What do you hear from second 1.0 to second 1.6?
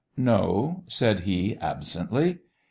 he,